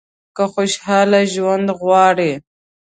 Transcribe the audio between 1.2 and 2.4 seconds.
ژوند غواړئ.